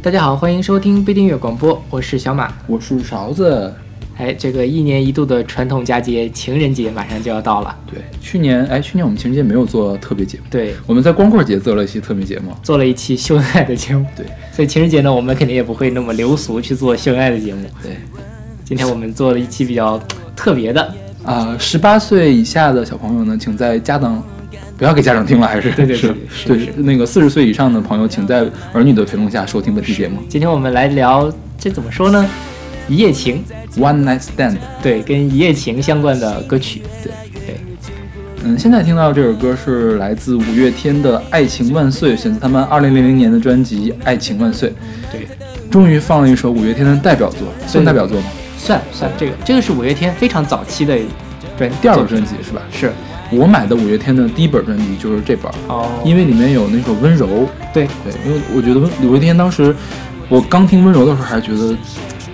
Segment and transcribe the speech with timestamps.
[0.00, 2.52] 大家好，欢迎收听被订阅广播，我是小马。
[2.68, 3.74] 我是勺子。
[4.16, 7.76] 哎，这个一年一度的传统佳节情人节马上就要到了。
[7.84, 12.52] 对，去年哎，去年我们情人节没有做特别节目，对，我们在光棍节做了一期特别节目。
[12.62, 14.06] 做了一期秀恩爱的节目。
[14.16, 17.68] 对，所以情人节呢，我们肯定也不会那么流俗去做秀恩爱的节目。
[17.82, 17.96] 对，
[18.64, 20.00] 今天我们做了一期比较
[20.36, 20.94] 特别的，
[21.24, 24.22] 啊，十八岁以下的小朋友呢，请在家长
[24.76, 26.14] 不要给家长听了，还是对对是
[26.46, 30.18] 对是是那个四十岁以上的朋友，请在儿女的陪同下收听本期节目。
[30.28, 32.28] 今天我们来聊这怎么说呢？
[32.88, 33.44] 一夜情
[33.76, 34.56] ，One Night Stand。
[34.82, 36.82] 对，跟一夜情相关的歌曲。
[37.02, 37.12] 对
[37.46, 37.56] 对，
[38.44, 44.70] 嗯，现在听到这首歌是来自五月天的《爱情万岁》，选自他们二零零零年的专辑《爱情万岁》。
[45.12, 45.28] 对，
[45.70, 48.26] 终于放了一首五月天的代表作，算代表作吗？
[48.56, 50.96] 算算这个，这个是五月天非常早期的
[51.58, 52.62] 专第二个专辑是吧？
[52.72, 52.92] 是
[53.30, 57.26] 我买的五月天的第一本专辑就是这本，哦，因为里面有那首《温柔》。
[57.74, 59.74] 对对，因为我觉得五月天当时
[60.28, 61.76] 我刚听《温柔》的时候还觉得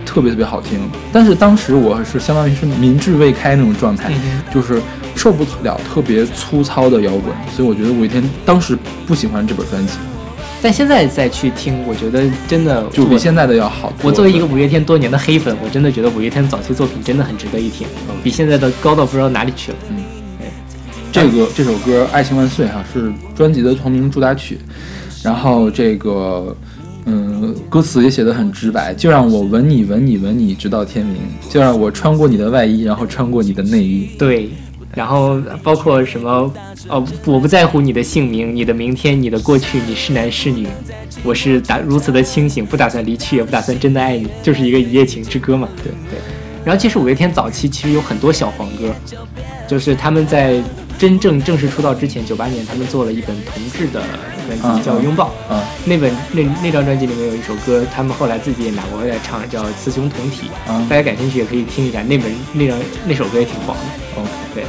[0.06, 0.78] 特别特别好听，
[1.12, 4.80] 但是当时我是相当于是民智未开那种状态，嗯就是
[5.16, 9.94] 受不了特别粗糙的摇滚，所以我觉得五月天当时不喜欢这本专辑，
[10.62, 13.92] 但现在再去听，我觉得真的就比现在的要好。
[14.02, 17.86] 我作为一个五月天多年的黑粉，我真的觉得五月天早期作品真的很值得一听，
[18.22, 19.78] 比现在的高到不知道哪里去了。
[21.14, 24.58] 这个这首歌《爱情万岁》哈是专辑的同名主打曲，
[25.22, 26.56] 然后这个
[27.04, 34.10] 嗯歌词也写的很直白，就让我吻你吻你吻你直到天明，就让我穿过你的外衣，然后穿过你的内衣。
[34.18, 34.50] 对，
[34.92, 36.52] 然后包括什么
[36.88, 40.66] 哦，我不在乎你的姓名、你的明天、你的过去，你是男是女，
[41.22, 45.68] 我是打如此的清醒，不打算离去，也不打算真的爱你，就是一个一夜情之歌嘛。
[45.76, 46.18] 对对。
[46.64, 48.92] 然后其实五月天早期其实有很多小黄歌，
[49.68, 50.60] 就是他们在
[51.04, 54.00] 真正正式出道之前，九八年他们做了一本同志的
[54.46, 55.34] 专辑，嗯叫《拥抱》。
[55.52, 60.46] 啊，那本那那张专辑里面有一首歌，他们后来自己也拿过来唱，叫《雌雄同体》。
[60.66, 63.82] 嗯大家感兴趣也可以听一下，那本那张那首歌也挺棒的。
[64.16, 64.64] 哦，对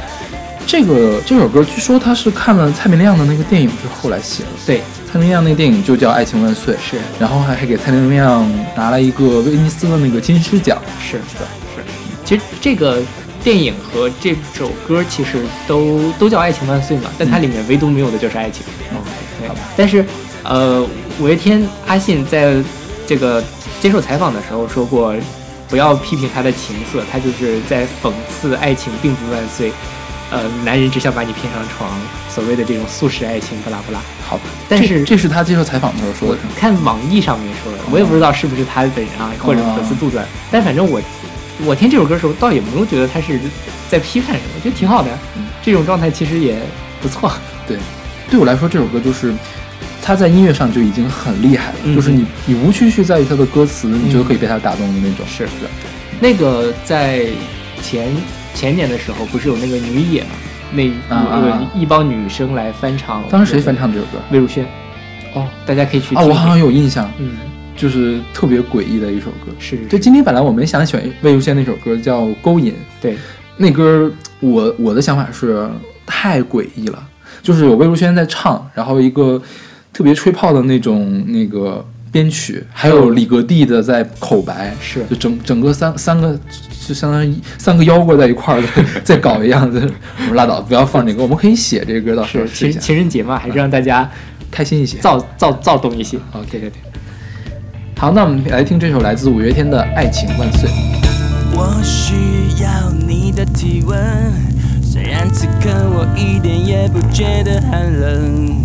[0.66, 4.50] 这个这首歌据说他是看了蔡明亮的那个电影之后来写的。
[4.66, 8.46] 对，蔡明亮那个电影就叫《爱情万岁》，是然后还还给蔡明亮
[8.76, 10.78] 拿了一个威尼斯的那个金狮奖。
[11.00, 11.38] 是是，
[11.74, 11.82] 是。
[12.26, 13.00] 其实这个
[13.46, 18.64] 电影和这首歌其实都都叫《爱情万岁》嘛，但它里面唯独没有的就是爱情。
[18.90, 18.98] 哦，
[19.38, 20.04] 对，但是
[20.42, 20.84] 呃，
[21.20, 22.56] 五月天阿信在
[23.06, 23.40] 这个
[23.80, 25.14] 接受采访的时候说过，
[25.68, 29.70] 不要批评他的情色，他就是在讽刺爱情并不万岁。
[30.32, 31.88] 呃，男人只想把你骗上床，
[32.28, 34.00] 所谓的这种速食爱情，不拉不拉。
[34.28, 36.40] 好，但是这这是他接受采访的时候说的？
[36.58, 40.24] 看网易上面说的，我也不知道是不是他本人啊，或者粉丝杜撰。
[40.50, 41.00] 但反正我
[41.64, 43.40] 我听这首歌的时候，倒也没有觉得他是
[43.88, 45.10] 在批判什么，我觉得挺好的。
[45.36, 46.60] 嗯这种状态其实也
[47.02, 47.32] 不错。
[47.66, 47.76] 对，
[48.30, 49.34] 对我来说，这首歌就是
[50.00, 55.26] 他在音乐上就已经很厉害了，嗯就是你你无需去在意他的歌词，你就可以被他打动的那种。
[55.26, 55.68] 是的，
[56.20, 57.26] 那个在
[57.82, 58.08] 前
[58.54, 60.28] 前年的时候，不是有那个女野嘛？
[60.72, 63.24] 那啊啊有啊一帮女生来翻唱。
[63.28, 63.76] 当时谁翻？
[63.76, 64.18] 唱这首歌？
[64.30, 64.64] 魏如萱。
[65.34, 67.36] 哦大家可以去听啊，我好像有印象，嗯，
[67.76, 69.52] 就是特别诡异的一首歌。
[69.58, 73.16] 是就，今天本来我们想选魏如萱那首歌叫《勾引》，对，
[73.58, 74.10] 那歌
[74.40, 75.68] 我我的想法是
[76.04, 77.08] 太诡异了，
[77.42, 79.40] 就是有魏如萱在唱，然后一个
[79.92, 86.38] 特别吹泡的那种那个编曲，还有李格弟的在口白，是就整整个三三个
[86.86, 89.80] 就相当于三个妖怪在一块儿在 在搞一样的。
[90.20, 94.08] 我们拉倒，不要放这个，我们可以写这个歌，到时候是情情人节嘛，还是让大家
[94.50, 94.98] 开心一些。
[94.98, 96.18] 躁躁躁动一些。
[96.30, 96.76] 好，对对对。
[97.98, 100.68] 好，那我们来听这首来自五月天的《爱情万岁》。
[101.54, 103.98] 我需要你的体温，
[104.82, 108.62] 虽然此刻我一点也不觉得寒冷。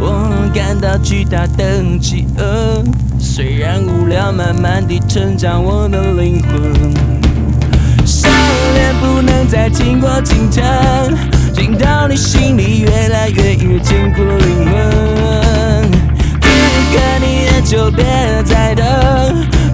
[0.00, 2.82] 我感到巨大的饥饿，
[3.18, 6.94] 虽然无聊，慢慢地成长我的灵魂。
[8.06, 8.30] 少
[8.72, 11.12] 年不能再听我惊叹，
[11.52, 15.92] 听到你心里越来越越坚固灵魂。
[16.40, 16.50] 此
[16.96, 18.04] 刻你就别
[18.44, 18.84] 再等，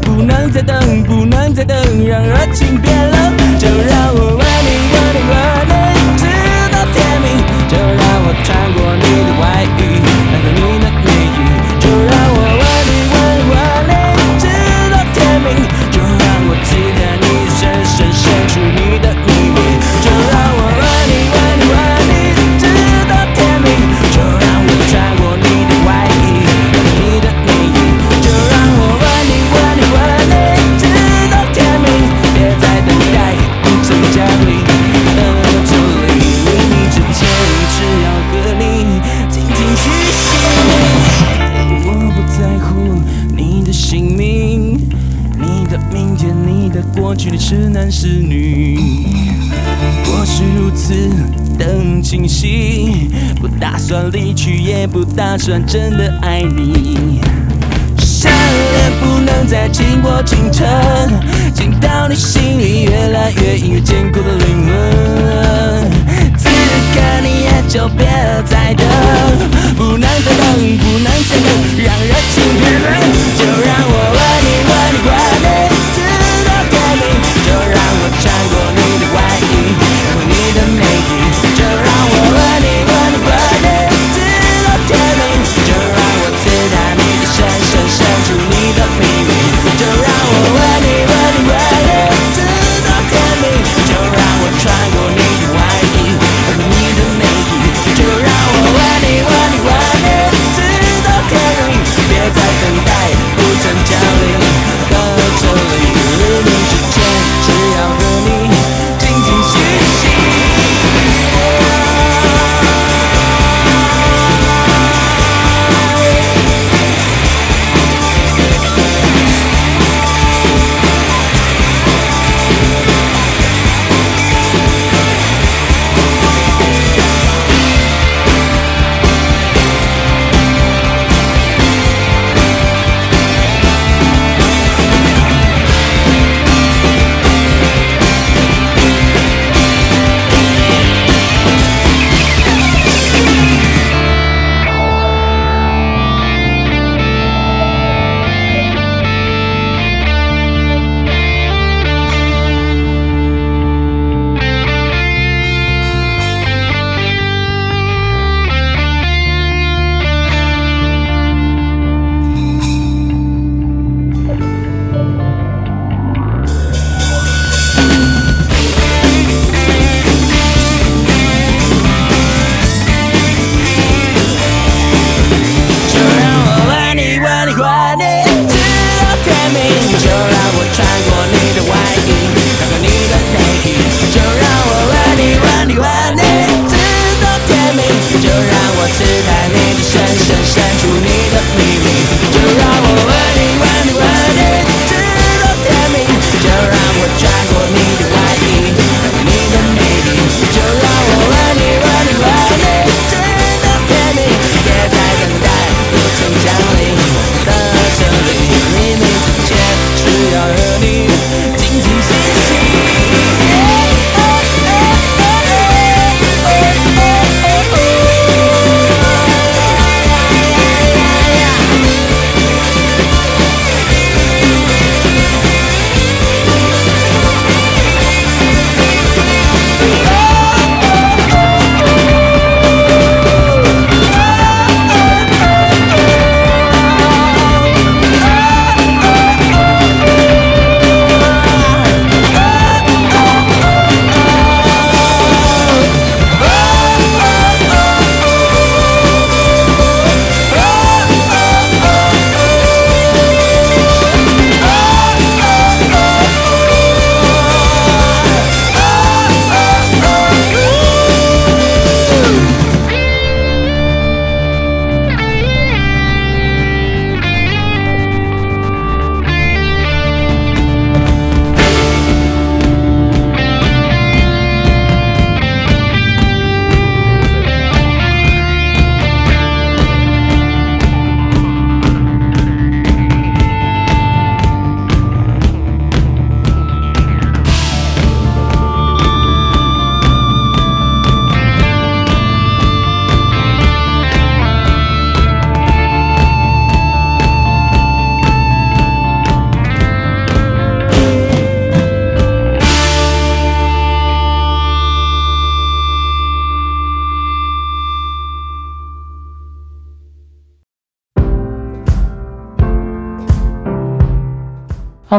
[0.00, 1.76] 不能再等，不能再等，
[2.06, 3.36] 让热情变冷。
[3.58, 5.34] 就让我吻你，吻你，吻
[5.68, 5.74] 你，
[6.16, 6.24] 直
[6.72, 7.26] 到天明。
[7.68, 9.42] 就让我穿过你的外
[9.76, 10.00] 衣，
[10.30, 11.38] 穿过你的内衣。
[11.80, 13.54] 就让我吻你，吻你，吻
[13.90, 13.92] 你，
[14.38, 14.46] 直
[14.90, 15.48] 到天明。
[15.90, 17.26] 就让我刺探你
[17.58, 19.06] 深深深处你的
[47.30, 48.76] 你是男是女。
[50.06, 50.92] 我是如此
[51.56, 53.08] 等清晰，
[53.40, 57.20] 不打算离去，也不打算真的爱你。
[57.98, 60.66] 想念不能再紧握紧撑，
[61.54, 64.72] 进到你心里越来越硬越坚固的灵魂。
[66.36, 68.06] 此刻你也就别
[68.44, 68.84] 再等，
[69.76, 71.48] 不能再等，不能再等，
[71.78, 72.90] 让热情变冷，
[73.38, 75.08] 就让我吻你吻你吻
[75.44, 76.09] 你，
[77.70, 77.78] 明，
[78.20, 78.69] 就让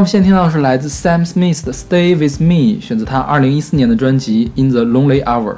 [0.01, 5.53] 们现在听到的是来自 Sam Smith 的《Stay with Me》，选择他2014年的专辑《In the Lonely Hour》。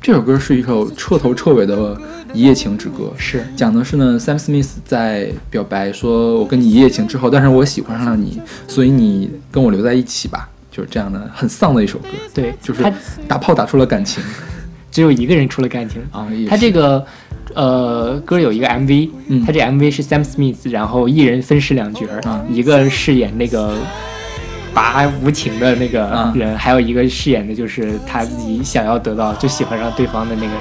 [0.00, 2.00] 这首歌是一首彻头彻尾的
[2.32, 12.92] 一夜情之歌，是讲的是呢，Sam Smith 在表白说：“我跟你一夜情之后，但是我喜欢上了你，所以你跟我留在一起吧。”就是这样的很丧的一首歌，对，就是他
[13.26, 14.22] 打炮打出了感情
[14.92, 16.00] 只有一个人出了感情。
[16.12, 16.28] 啊。
[16.48, 17.04] 他这个
[17.54, 19.44] 呃歌有一个 MV，、嗯。
[19.44, 22.06] 他这 MV 是 Sam Smith，然后一人分饰两角
[22.50, 23.74] 一个饰演那个
[24.72, 30.60] 拔无情的那个啊人，还有一个饰演的就是他自己想要得到就喜欢上对方的那个人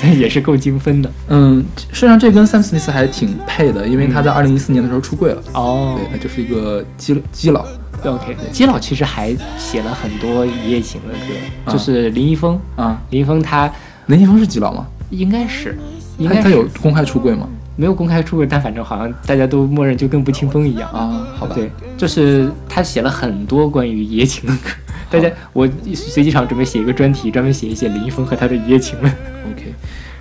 [0.00, 1.10] ，OK， 也是够精分的。
[1.28, 5.96] 嗯，实际上这跟 Sam Smith 还挺配的，因为他在二零一四年的时候出柜了，哦。
[5.98, 7.64] 对他就是一个基基佬。
[8.04, 13.00] OK，基佬其实还写了很多一夜情的歌，啊就是林一峰，啊。
[13.10, 13.70] 林一峰他
[14.06, 14.86] 林一峰是基佬吗？
[15.10, 15.78] 应该是，
[16.18, 17.48] 应该他他有公开出柜吗？
[17.78, 20.88] 没有公开出柜，但反正好像大家都默认就跟不清风一样。
[20.90, 24.70] 啊，好吧，对，就是他写了很多关于一夜情的歌。
[25.10, 29.12] 大家，我随机场准备写一个专题，专门写一写林一峰和他的一夜情们。
[29.52, 29.72] OK，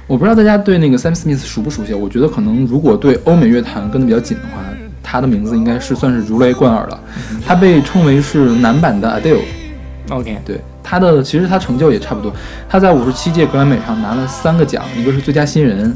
[0.05, 1.93] 我不知道大家对那个 Sam Smith 熟不熟悉？
[1.93, 4.61] 我觉得可能如果对欧美乐坛跟的比较紧的话，
[5.01, 6.99] 他的名字应该是算是如雷贯耳了。
[7.45, 9.41] 他被称为是男版的 Adele。
[10.09, 12.31] OK，对他的其实他成就也差不多，
[12.69, 15.91] 他在五十七届格莱美上拿了三个奖，一个是最佳新人，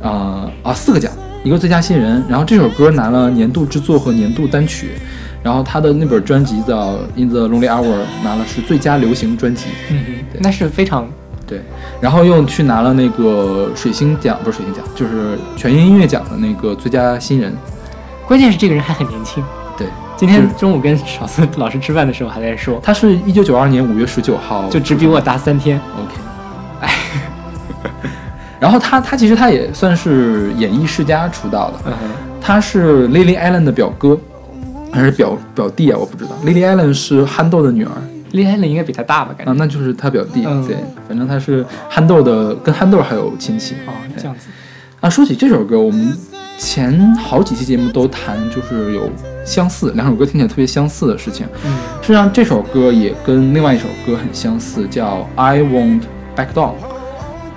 [0.00, 1.12] 啊、啊四个奖，
[1.44, 4.92] 一个最佳新人，然后这首歌拿了年度制作和年度单曲，
[5.42, 7.84] 然后他的那本专辑叫《In the Lonely Hour》
[8.24, 9.98] 拿了是最佳流行专辑，嗯，
[10.40, 11.06] 那是非常
[11.46, 11.60] 对，
[12.00, 17.52] 然后又去拿了那个水星奖，不是水星奖，就是全英音乐奖的那个最佳新人，
[18.26, 19.44] 关键是这个人还很年轻。
[19.76, 19.86] 对，
[20.22, 25.80] 今天中午跟小孙老师吃饭的时候还在说，他是一九九二年五月十九号，就只比我大三天。
[25.98, 26.14] OK，
[26.80, 26.94] 哎，
[28.60, 31.92] 然后他他其实他也算是演艺世家出道的，嗯，
[32.40, 34.16] 他是 Lily Allen 的表哥
[34.92, 35.98] 还是表表弟啊？
[35.98, 36.30] 我不知道。
[36.44, 37.90] Lily Allen 是憨豆的女儿
[38.30, 39.34] 厉害了应该比他大吧？
[39.36, 40.44] 感觉啊，那就是他表弟。
[40.46, 40.76] 嗯对，
[41.08, 44.46] 反正他是憨豆的，跟憨豆还有亲戚哦，这样子。
[45.00, 45.10] 啊。
[45.10, 46.16] 说起这首歌，我们
[46.58, 49.10] 前好几期节目都谈，就是有
[49.44, 51.46] 相似，两首歌听起来特别相似的事情。
[51.64, 56.02] 嗯实际上这首歌也跟另外一首歌很相似，叫《I Won't
[56.36, 56.70] Back Down》。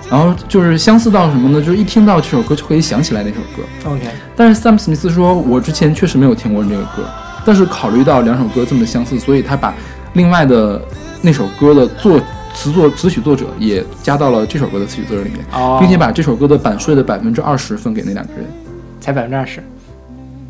[0.08, 1.60] 然后就是相似到什么呢？
[1.60, 3.90] 就是一听到这首歌就可以想起来那首歌。
[3.90, 4.02] ，OK，
[4.36, 7.04] 但是 Sam Smith 说，我之前确实没有听过这个歌，
[7.44, 9.74] 但是考虑到两首歌这么相似，所以他把
[10.12, 10.80] 另外的
[11.22, 12.20] 那首歌的作
[12.54, 18.44] 词作词曲作者也加到了这首歌的词曲作者里面，哦，并且把这首歌的版税的百分之二十分给那两个人，
[19.00, 19.60] 才百分之二十。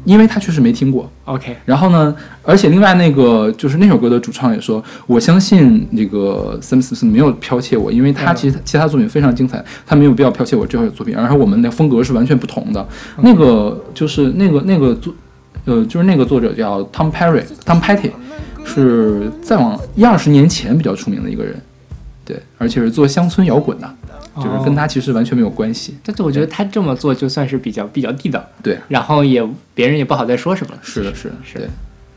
[0.06, 1.10] 因为他确实没听过。
[1.26, 8.36] OK，然后呢，而且另外那个就是那首歌的主唱也说，我相信这个 Sam 史密斯没有剽窃我，因为他嗯。
[8.36, 12.86] 其实其他作品非常精彩，他没有必要剽窃我这首作品，然后我们的风格是完全不同的。
[13.22, 15.12] 那个就是那个那个作，
[15.64, 18.10] 呃，就是那个作者叫 Tom Perry，Tom Petty，
[18.64, 21.60] 是再往一二十年前比较出名的一个人，
[22.24, 23.94] 对，而且是做乡村摇滚的，
[24.36, 25.96] 就是跟他其实完全没有关系。
[26.04, 30.78] 但是我觉得他这么做就算是比较比较地道，对，然后也别人也不好再说什么了。
[30.82, 31.68] 是的，是的，是的，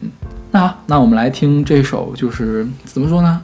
[0.02, 0.10] 嗯，
[0.52, 3.42] 那好，那我们来听这首，就是怎么说呢？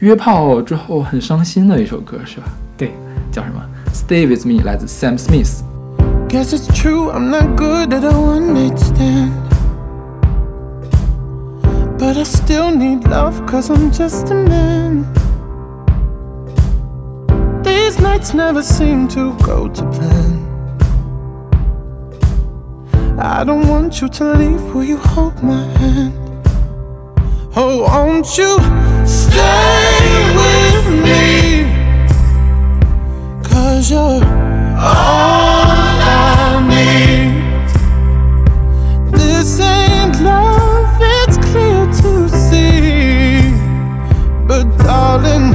[0.00, 2.46] 约炮之后很伤心的一首歌，是吧？
[2.76, 2.92] 对，
[3.32, 3.60] 叫什么
[3.92, 5.62] ？Stay with me，来自 Sam Smith。
[6.28, 9.32] Guess it's true, I'm not good at a one night stand.
[11.98, 15.04] But I still need love, cause I'm just a man.
[17.88, 20.46] These nights never seem to go to plan.
[23.18, 26.12] I don't want you to leave, will you hold my hand?
[27.56, 28.58] Oh, won't you
[29.06, 31.64] stay with me?
[33.48, 34.22] Cause you're
[34.76, 37.40] all I need.
[39.12, 43.50] This ain't love, it's clear to see.
[44.46, 45.54] But darling,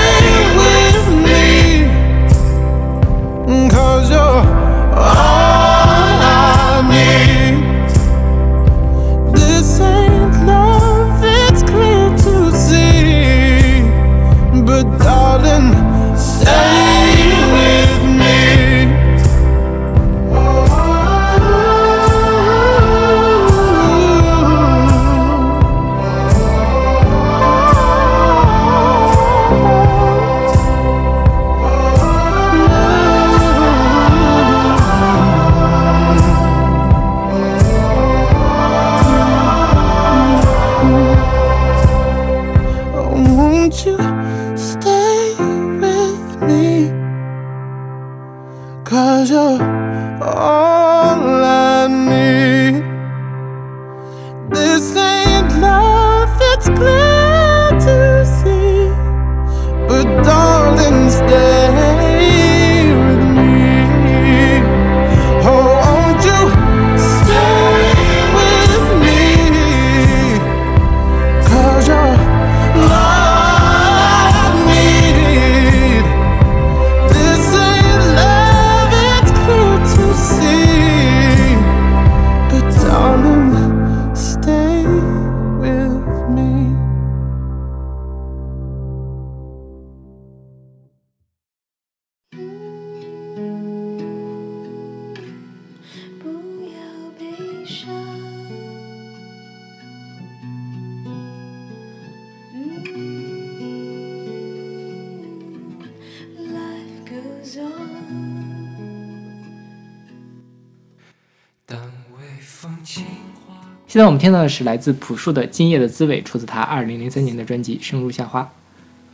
[113.91, 118.41] 现在我们听到的是来自朴树的《今夜的滋味》，出自他2003年的专辑《生如夏花》。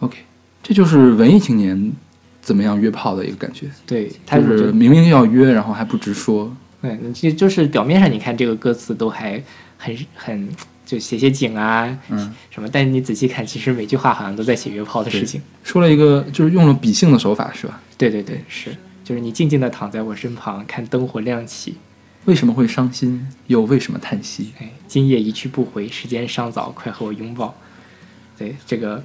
[0.05, 0.19] OK，
[0.61, 1.91] 这就是文艺青年
[2.43, 6.55] 怎么样约炮的一个感觉，对，他就是是明明要约，然后还不直说。
[6.79, 9.41] 对，你就就是表面上你看这个歌词都还
[9.79, 10.47] 很很
[10.85, 15.41] 就写写景啊，嗯，什么，但你仔细看，其实每句话好像都在写约炮的事情。
[15.63, 17.81] 说了一个就是用了比兴的手法，是吧？
[17.97, 18.69] 对对对，是，
[19.03, 21.77] 就是你静静的躺在我身旁，看灯火亮起。
[22.27, 24.51] 为什么会伤心，又为什么叹息？
[24.59, 27.55] 哎，今夜一去不回，时间尚早，快和我拥抱。
[28.37, 29.01] 对，这个，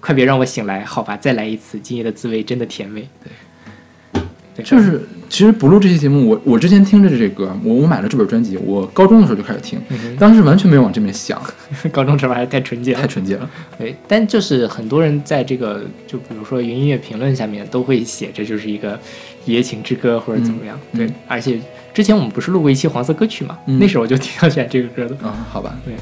[0.00, 3.08] 快别让我醒来，好吧，再来一次，今夜的滋味真的甜美。
[3.22, 4.22] 对，
[4.56, 11.40] 对，就是其实不录这期节目，我我之前听着这歌，我我买了这本专辑，我高中的时候就开始听，嗯当时完全没有往这边想，
[11.92, 13.00] 高中时候还是太纯洁了。
[13.00, 13.48] 太纯洁了。
[13.78, 18.98] 对，但就是很多人在这个，就比如说云音乐评论下面都会写这就是一个
[19.44, 20.78] 一夜情之歌或者怎么样。
[20.94, 21.58] 对而且
[21.92, 25.16] 之前我们不是录过一期黄色歌曲嘛，嗯那时候我就挺想选这个歌的。
[25.22, 25.94] 嗯、好吧，对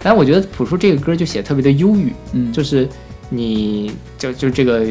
[0.00, 2.88] 但我觉得朴树这个歌就写得特别的忧郁，嗯，就是
[3.28, 4.86] 你就就这个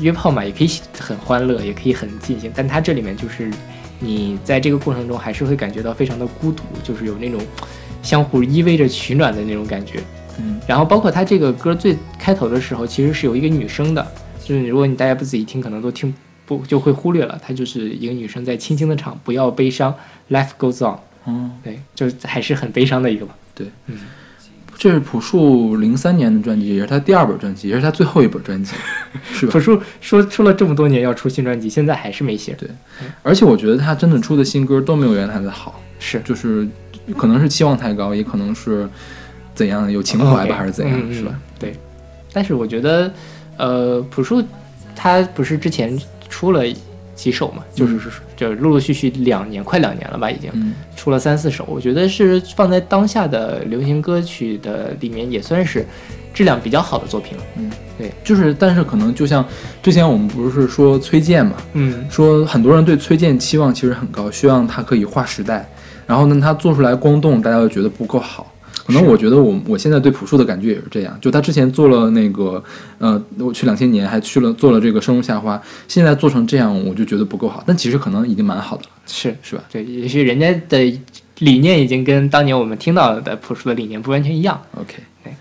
[0.00, 3.50] 约炮嘛，也可以很欢乐，也可以很尽兴，但它这里面就是
[3.98, 7.40] 你在这个过程中还是会感觉到非常的孤独，就是有那种
[8.02, 10.00] 相互依偎着取暖的那种感觉。
[10.38, 14.06] 嗯，然后包括他这个歌最开头的时候，其实是有一个女生的，
[14.44, 16.14] 就是如果你大家不仔细听，可能都听
[16.46, 19.94] 不就会忽略了，它就是一个女生在轻轻的唱“不要悲伤
[20.30, 23.34] ，Life goes on”，嗯，对，就还是很悲伤的一个吧。
[23.54, 23.98] 对，嗯。
[24.78, 28.74] 这是朴树零三年的专辑，也是他第二本专辑，也是他最后一本专辑，
[29.32, 29.58] 是吧朴？
[29.58, 32.52] 树说出了这么多年要出新专辑，现在还是没写。
[32.52, 32.68] 对
[33.22, 36.68] 而且我觉得他真的出的新歌都没有原来的好，是就是
[37.16, 38.86] 可能是期望太高，也可能是
[39.54, 41.30] 怎样有情怀吧，还是怎样，嗯是吧？？
[41.32, 41.74] 嗯对，
[42.34, 43.10] 但是我觉得，
[43.56, 44.44] 呃，朴树
[44.94, 45.98] 他不是之前
[46.28, 46.62] 出了
[47.14, 47.98] 几首嘛，就是
[48.36, 51.64] 就陆陆续续两年，快两年了吧，已经嗯，出了三四首。
[51.66, 55.86] 我觉得是放在当下的流行歌曲的里面，也算是
[56.34, 57.44] 质量比较好的作品了。
[57.56, 59.42] 嗯，对就是，但是可能就像
[59.82, 65.66] 之前我们不是说崔健嘛，嗯，说很多人对崔健期望其实很高，希望他可以划时代，
[66.06, 68.52] 然后呢，他做出来光动，大家又觉得不够好。
[68.86, 72.62] 可能我觉得我我现在对朴树的感觉也是这样，就他之前做了那个，
[72.98, 79.64] 呃，我去两千年还去了做了这个生如夏花，现在做成这样，我就觉得不够好，但其实可能已经蛮好的了，是是吧？
[79.72, 81.00] 对，也许人家的
[81.38, 84.62] 理念已经跟当年我们听到的朴树的理念不完全一样。
[84.76, 84.94] OK，
[85.24, 85.34] 对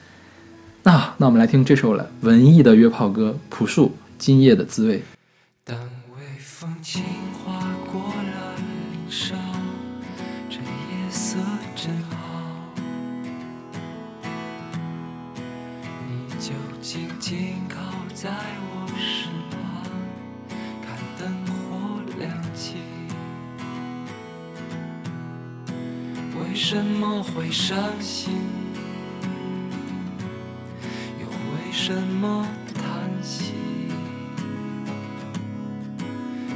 [0.81, 4.97] 那那我们来听这首了，文艺的约炮歌，朴树《今夜的滋味》。
[5.63, 7.03] 当微风轻
[26.75, 28.33] 为什么会伤心？
[31.21, 32.83] 又为什么叹
[33.23, 33.53] 息？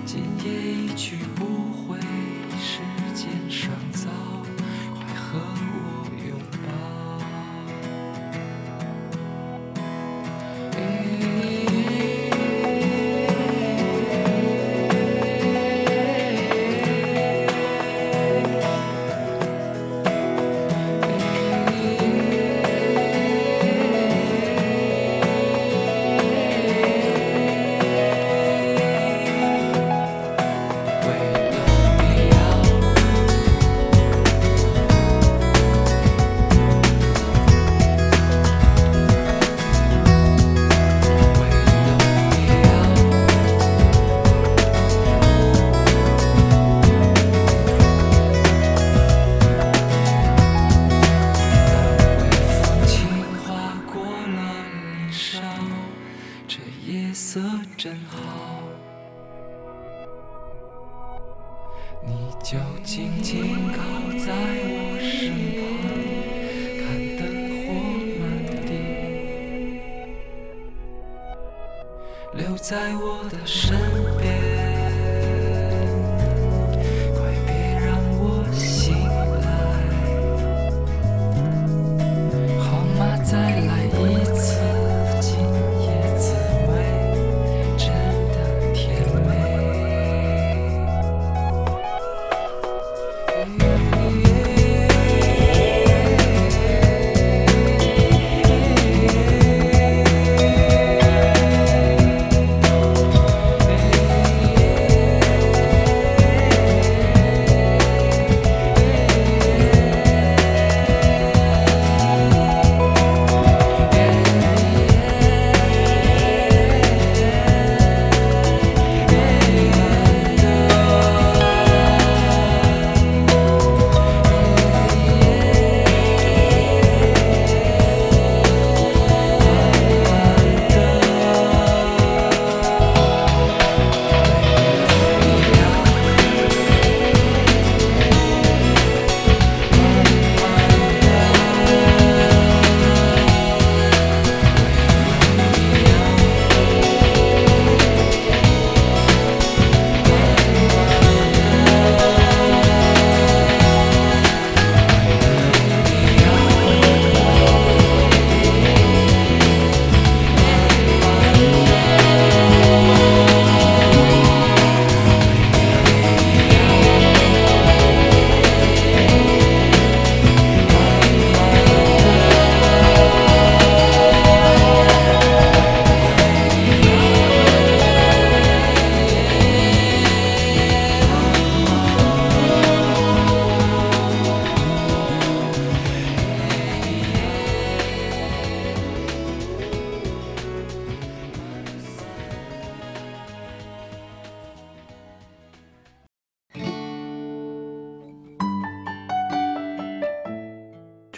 [0.05, 1.68] 今夜一去不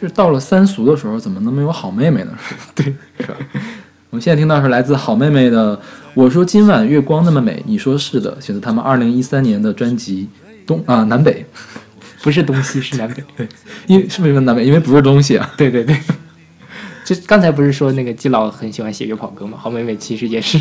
[0.01, 2.31] 就是到了三俗的时候，怎么能没有好妹妹呢？
[2.39, 2.61] 是吧？
[2.73, 2.85] 对，
[3.19, 3.35] 是吧？
[4.09, 5.77] 我们现在听到是来自好妹妹的
[6.15, 10.27] 《我说今晚月光那么美》，你说是的，选择他们二零一三年的专辑
[10.67, 11.45] 《东啊南北
[12.23, 13.47] 不是东西是南北。》，对
[13.85, 14.65] 因为是为什么南北？
[14.65, 15.53] 因为不是东西啊。
[15.55, 15.95] 对对对，
[17.05, 19.55] 就刚才不是说那个季老很喜欢写月跑歌吗？
[19.61, 20.59] 好妹妹其实也是。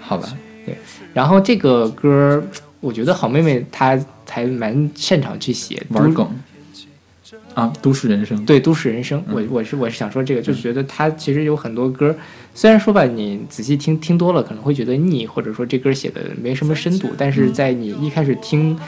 [0.00, 0.26] 好吧，
[0.64, 0.74] 对
[1.12, 2.42] 然后这个歌儿，
[2.80, 6.26] 我觉得好妹妹她才蛮擅长去写玩梗
[7.58, 8.44] 啊，都市人生。
[8.44, 12.14] 对都市人生，我嗯我是我是想说这个，就是觉得他其实有很多歌，
[12.54, 18.78] 虽然说吧，你仔细听听多了可能会觉得腻，或者说这歌写的没什么深度，但嗯是在你一开始听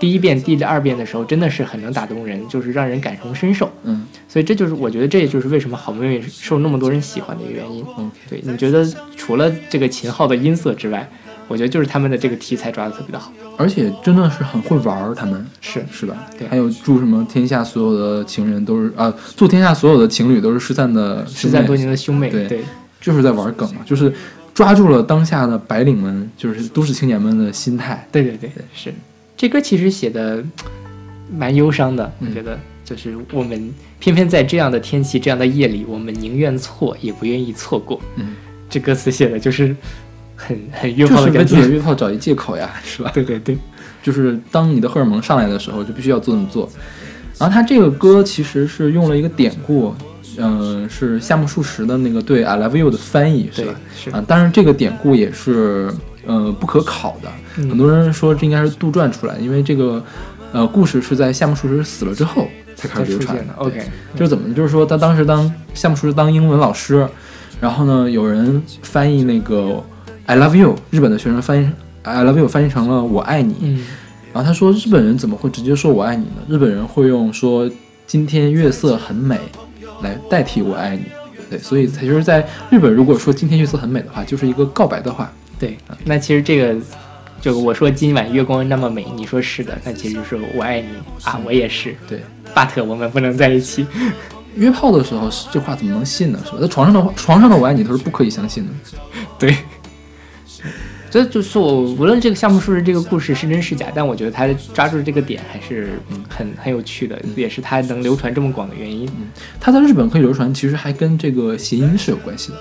[0.00, 3.70] 第一遍、第二遍的时候，真的是很能打动人，就是让人感同身受。
[3.84, 7.84] 嗯，所以这就是我觉得这也就是为什么好妹妹受那么多人喜欢的一个原因。
[7.84, 8.84] OK 对，你觉得
[9.16, 11.08] 除了这个秦昊的音色之外，
[11.48, 13.32] 我觉得就是他们的这个题材抓的特别的好。
[13.56, 15.46] 而且真的是很会玩儿，他们。
[15.60, 15.84] 是。
[15.90, 16.16] 是吧？
[16.38, 16.46] 对。
[16.48, 22.64] 还有祝什么天下所有的情人都是啊，祝天下所有的情侣都是失散的失散多年的兄妹，对对。
[23.00, 24.12] 就是在玩梗嘛，就是
[24.52, 28.06] 抓住了当下的白领们，就是都市青年们的心态。
[28.10, 28.92] 对对对，是。
[29.36, 30.42] 这歌其实写的
[31.30, 32.28] 蛮忧伤的，嗯。
[32.28, 32.58] 我觉得。
[32.86, 38.00] 就是我们偏偏在这样的天气、这样的夜里，我们宁愿错也不愿意错过。
[38.14, 38.36] 嗯，
[38.70, 39.74] 这歌词写的就是
[40.36, 41.44] 很很约炮的感觉。
[41.44, 43.10] 自己的约炮找一借口呀，是吧？
[43.12, 43.58] 对对对，
[44.02, 46.70] 就是当你的荷尔蒙上来的时候，就必须要这么做。
[47.38, 49.94] 然后他这个歌其实是用了一个典故，
[50.38, 53.74] 嗯、是夏目漱石的那个对 “I love you” 的翻译，是吧？
[53.94, 55.90] 是啊，当然这个典故也是
[56.26, 60.02] 呃不可考的，嗯很多人说这应该是杜撰出来，因为这个
[60.52, 63.52] 呃故事是在夏目漱石死了之后才开始流传的。
[63.56, 63.82] OK，
[64.14, 64.54] 就是怎么呢？
[64.54, 67.06] 就是说他当时当夏目漱石当英文老师，
[67.60, 69.82] 然后呢有人翻译那个
[70.26, 71.68] “I love you”，日本的学生翻译
[72.02, 73.84] “I love you” 翻译成了“我爱你”，嗯，
[74.32, 76.42] 然后他说日本人怎么会直接说我爱你呢？
[76.48, 77.70] 日本人会用说
[78.06, 79.38] 今天月色很美
[80.02, 81.04] 来代替我爱你。
[81.48, 85.32] 对，所以他就是在日本，如果说今天月色很美的话，就是一个告白的话。
[85.58, 85.78] 对。
[86.04, 86.76] 那其实这个。
[87.38, 90.88] 就我说今晚月光那么美，你说是的，那其实就是我爱你
[91.22, 92.20] 啊，我也是对
[92.52, 93.86] ，，but 我们不能在一起。
[94.56, 96.40] 约炮的时候这话怎么能信呢？
[96.44, 96.58] 是吧？
[96.60, 98.70] 在床上的话，床上的我爱你都是不可以相信的。
[99.38, 99.54] 对，
[101.16, 109.08] 所以就是我无论这个项目树是这个故事是真是假，但我觉得他抓住这个点还是嗯很很有趣的，也是他能流传这么广的原因。
[109.18, 112.58] 嗯，他在日本可以流传，其实还跟这个谐音是有关系的，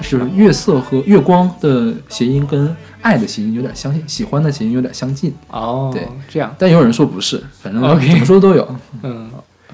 [0.00, 5.32] 就是月色和月光的谐音跟爱的谐音有点相近，喜欢的谐音有点相近。
[5.46, 8.76] 哦，对，这样，但也有人说不是，反正怎么说都有。
[9.04, 9.30] 嗯，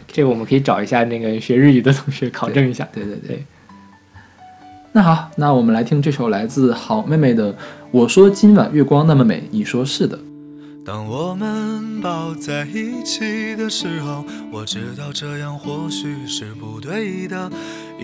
[0.06, 2.86] 这个我们可以找一下那个学日语的同学考证一下。
[2.92, 3.28] 对对对。
[3.28, 3.44] 对
[4.92, 7.52] 那好，那我们来听这首来自好妹妹的
[7.92, 10.18] 《我说今晚月光那么美，你说是的》。
[10.84, 17.48] 当我们抱在一起的时候，我知道这样或许是不对的，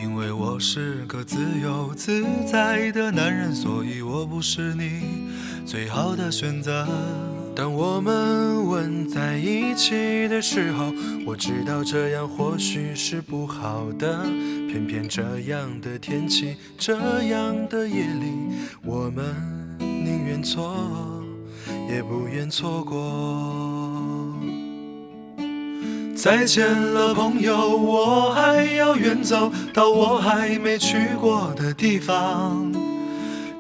[0.01, 5.03] 因为我是个自由自在的男人，所以我不是你
[5.65, 6.87] 最好的选择。
[7.57, 10.93] 当我们吻在一起的时候，
[11.27, 14.25] 我知道这样或许是不好的，
[14.69, 19.25] 偏偏这样的天气，这样的夜里，我们
[19.79, 20.77] 宁愿错。
[21.89, 24.35] 也不愿错过。
[26.15, 32.76] 再见了，朋友，我还要远走到我还没去过的地方。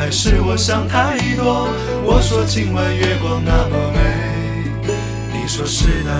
[0.00, 1.68] 还是我想太多？
[2.02, 3.98] 我说今晚月光那么美，
[5.30, 6.10] 你说是的。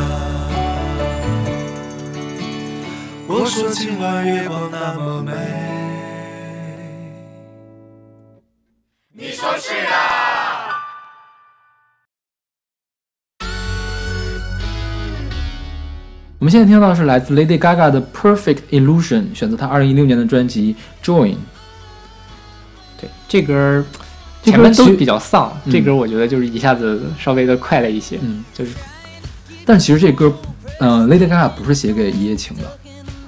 [3.26, 5.32] 我说今晚月光那么美。
[9.14, 9.88] 你说是的
[16.38, 21.32] 我们现在听到的是来自 Lady Gaga 的《Perfect Illusion》，选择她2016年的专辑《Join》。
[23.30, 23.84] 对，这歌
[24.42, 28.72] 前面都比较丧，嗯这歌我觉得就是一下子稍微的快了一些，嗯，就是
[29.64, 30.32] 但其实这歌，
[30.80, 32.62] 嗯、l a d y Gaga 不是写给一夜情的，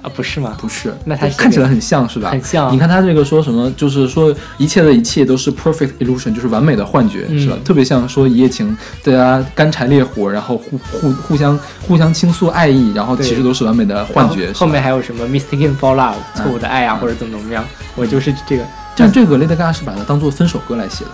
[0.01, 0.57] 啊，不是吗？
[0.59, 0.93] 不是。
[1.05, 2.31] 那他看起来很像是吧？
[2.31, 7.55] 很像啊你看他这个说什么，就是说一切的一切都是 perfect illusion，就是完美的幻觉，嗯是吧？
[7.63, 14.47] 特别像说一夜情，大家干柴烈火，然后互互互相互相倾诉爱意，然后其实都是完美的幻觉。
[14.47, 17.63] 后后面还有什么 mistaken for love 错误的爱啊，嗯或者怎么怎么样，
[17.95, 21.11] 我就是这个，但这个 Lady Gaga 是把它当做分手歌来写的，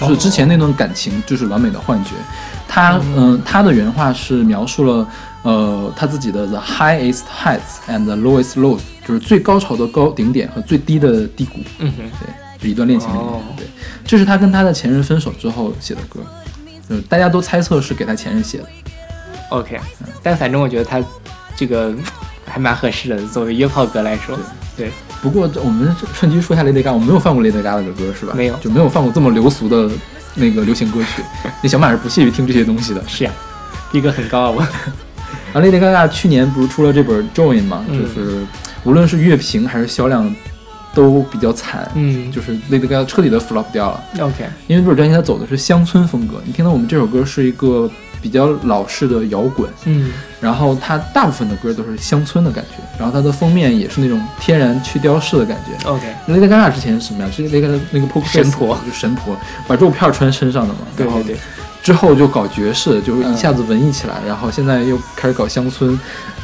[0.00, 2.10] 就是之前那段感情就是完美的幻觉。
[2.68, 5.06] 他嗯、他的原话是描述了
[5.42, 11.58] 呃他自己的 the highest heights and the lowest lows，就是最高潮的高顶点和最低的低谷。
[11.78, 13.66] 嗯哼，对，就一段恋情里面，哦对，
[14.04, 16.20] 这是他跟他的前任分手之后写的歌，
[16.88, 18.64] 就是大家都猜测是给他前任写的。
[19.48, 19.80] OK，
[20.22, 21.02] 但反正我觉得他
[21.56, 21.92] 这个
[22.46, 24.38] 还蛮合适的，作为约炮歌来说，
[24.76, 28.34] 对，不过我们趁机说一下 Lady Gaga，我没有放过 Lady Gaga 的歌是吧？
[28.36, 29.90] 没有就没有放过这么流俗的
[30.34, 31.22] 那个流行歌曲。
[31.62, 33.02] 那小马是不屑于听这些东西的。
[33.06, 33.32] 是呀，
[33.90, 34.60] 逼格很高啊，我，
[35.52, 38.46] 然后 Lady Gaga 去年不是出了这本《Join》嘛，嗯就是
[38.84, 40.32] 无论是乐评还是销量
[40.94, 44.04] 都比较惨，嗯就是 Lady Gaga 彻底的 flop 掉了。
[44.20, 55.88] ，OK，因为这本专辑它走的是乡村风格，你听到我们这首歌是一个比较老式的摇滚，嗯然后它大部分的歌都是乡村的感觉，然后它的封面也是那种天然去雕饰的感觉。
[55.88, 57.30] ，OK，Lady Gaga 之前是什么呀？
[57.30, 60.80] 是那个那个 Poker 神婆就神婆，把肉片穿身上的嘛。
[60.96, 61.36] 对对对，
[61.82, 65.98] 之后就搞爵士，就嗯一下子文艺起来，然后现在又开始搞乡村，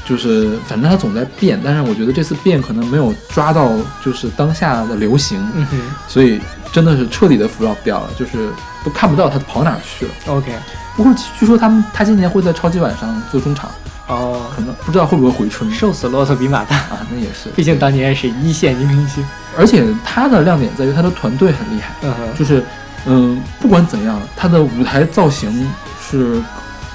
[0.05, 3.71] 就是反正它总在变，但是我觉得这次变可能没有抓到
[4.05, 6.41] 就是当下的流行，嗯哼所以
[6.73, 8.49] 真的是彻底的 flop 掉了，就是
[8.85, 10.13] 都看不到它跑哪儿去了。
[10.27, 10.51] ，OK，
[10.97, 13.71] 不过据说他们他今年会在超级晚上做中场，
[14.07, 15.71] 哦，可能不知道会不会回春。
[15.73, 17.49] 瘦死骆驼比马大，啊，那也是。
[17.57, 19.27] 毕竟当年是一线女明星，
[19.59, 21.95] 而且他的亮点在于他的团队很厉害，
[22.39, 22.65] 就是
[23.07, 25.69] 嗯，不管怎样，他的舞台造型
[26.01, 26.41] 是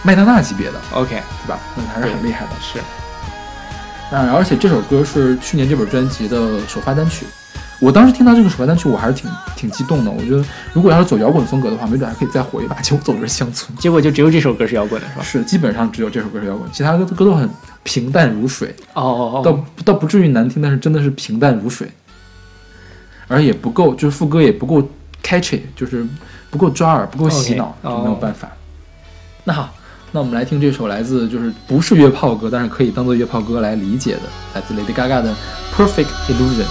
[0.01, 1.09] 麦当娜级别的，OK，
[1.45, 1.59] 对吧？
[1.75, 2.51] 那还是很厉害的。
[2.61, 2.79] 是，
[4.09, 7.25] 那而且这首歌是去年这本专辑的首发单曲。
[7.79, 10.11] 我当时听到这个首发单曲，我还是挺挺激动的。
[10.11, 12.75] 我觉得如果要是走摇滚风格的话，没准还可以再火一把。
[12.81, 15.23] 结果走的是乡村，结果就只有这首歌是摇滚的是吧？
[15.23, 17.49] 是基本上只有这首歌是摇滚，其他的歌都很
[17.83, 21.89] 平淡如水，哦哦倒哦，倒不至于难听，但是真的是平淡如水，
[23.29, 24.85] 而也不够，就是副歌也不够
[25.23, 26.05] catchy，就是
[26.49, 28.49] 不够抓耳，不够洗脑就没有哦办法。
[29.45, 29.73] 那好，
[30.11, 35.33] 那我们来听这首来自就是不是约炮歌，但是可以当做约炮歌来理解的，来自 Lady Gaga 的
[35.73, 36.65] 《Perfect Illusion》。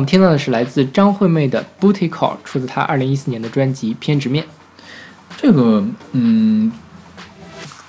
[0.00, 4.42] 们听到的是来自张惠妹的《Booty Call》，出自她二零一四年的专辑《偏执面》。
[5.40, 6.72] 这个嗯，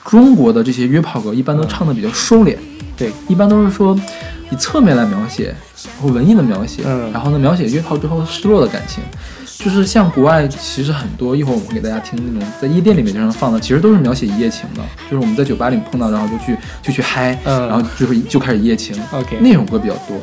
[0.06, 2.56] 中国的这些约炮歌一般都唱的比较收敛，
[2.96, 3.98] 对，一般都是说
[4.52, 5.56] 以侧面来描写
[6.00, 7.12] 或文艺的描写，嗯。
[7.12, 9.04] 然后呢描写约炮之后失落的感情。
[9.58, 17.68] 就是像国外其实很多，一会儿我们会给大家听那种在夜店里面经常放的，其实都是描写一夜情的，就是我们在酒吧里碰到，然后就去就去嗨，嗯。
[17.68, 19.00] 然后就是就开始一夜情。
[19.12, 20.18] OK 那种歌比较多。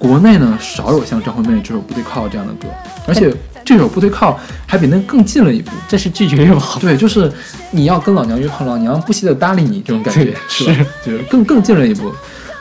[0.00, 2.66] 国内呢少有像张惠妹这首《不对靠》这样的歌，
[3.06, 3.30] 而且
[3.66, 4.32] 这首《不对靠》
[4.66, 5.70] 还比那更近了一步。
[5.86, 6.80] 这是拒绝约炮。
[6.80, 7.30] 对，就是
[7.70, 10.86] 你要跟老娘约炮，老娘不惜的搭理你这种感觉，是吧？
[11.04, 12.10] 就是更更近了一步。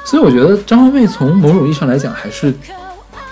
[0.06, 2.54] 所以我觉得张惠妹从某种意义上来讲，还是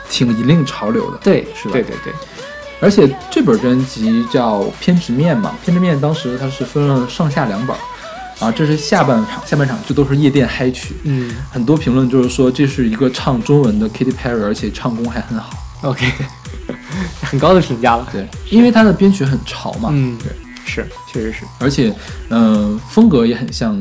[0.10, 1.18] 挺引领潮流的。
[1.22, 2.14] 对，是吧对对对，
[2.80, 7.80] 而且这本专辑叫《偏执面》嘛，《偏执面》当时它是分了上下两本儿，
[8.40, 10.96] 啊，这是下半场，下半场这都是夜店嗨曲。
[11.04, 15.50] 嗯很多评论就是说这是一个唱中文的 Katy Perry，而且唱功还很好。
[15.82, 16.06] ，OK，
[17.22, 18.08] 很高的评价了。
[18.12, 20.32] 对，因为它的编曲很潮嘛，嗯对，
[20.66, 21.40] 是，确实是。
[21.60, 21.94] 而且
[22.30, 23.76] 嗯、呃风格也很像，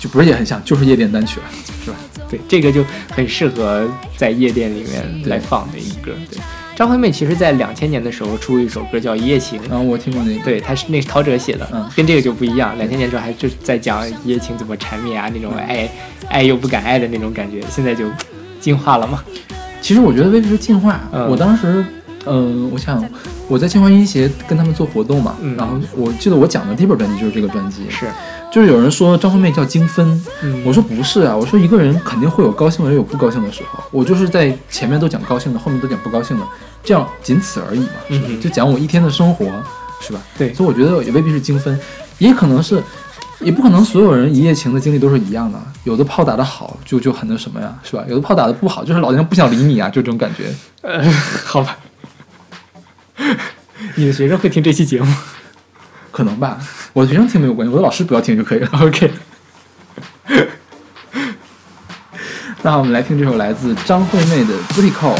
[0.00, 1.46] 就不是也很像，就是夜店单曲了，
[1.84, 1.96] 是吧？
[2.28, 6.18] 对，这个就很适合在夜店里面来放的一个歌。
[6.30, 6.38] 对，
[6.76, 12.76] 张惠妹其实在两千年的时候出过一首歌叫《一夜情》，然后我听过那个，对，她是那是陶喆写的，嗯跟这个就不一样。
[12.76, 15.90] 两千年的时候还就是在讲一夜情怎么缠绵啊，那种爱
[16.28, 18.04] 爱又不敢爱的那种感觉，现在就
[18.60, 19.24] 进化了嘛。
[19.80, 21.00] 其实我觉得未必是进化。
[21.12, 21.82] 嗯我当时，
[22.26, 23.02] 嗯、我想
[23.48, 28.06] 我在清华音协跟他们做活动嘛，嗯然后我记得我讲的第一本专辑就是这个专辑，是，
[28.52, 36.44] 就是有人说张惠妹叫精分，嗯我说不是啊，我说一个人肯定会有高兴的，也有不高兴的时候，我就是在前面都讲高兴的，后面都讲不高兴的，
[36.82, 38.26] 这样仅此而已嘛，是吧？
[38.28, 39.46] 嗯就讲我一天的生活，
[40.00, 40.20] 是吧？
[40.36, 41.78] 对所以我觉得也未必是精分，
[42.18, 42.82] 也可能是。
[43.38, 48.02] 也不可能所有人一夜情的经历都是一样的，有的炮打得好就就很那什么呀，是吧？
[48.08, 50.44] 有的炮打得不好，就是老娘不想理你啊，就这种感觉。
[50.80, 51.04] 呃，
[51.44, 51.76] 好吧。
[53.96, 55.14] 你的学生会听这期节目
[56.10, 56.58] 可能吧，
[56.92, 58.68] 我的学生听没有关系，我的老师不要听就可以了。
[58.80, 59.10] ？OK，
[62.62, 65.14] 那我们来听这首来自张惠妹的《Booty Call》。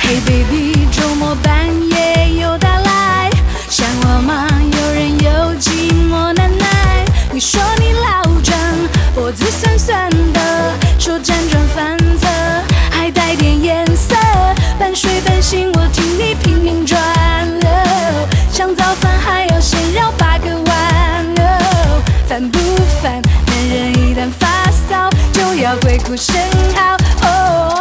[0.00, 3.30] Hey baby，周末半夜又打来，
[3.68, 4.48] 想我吗？
[4.60, 7.04] 有人有寂寞难耐。
[7.32, 8.58] 你说你老张，
[9.14, 11.96] 脖子酸酸的，说辗转反
[25.62, 26.34] 要鬼哭神
[26.74, 26.96] 嚎。
[27.24, 27.80] 哦，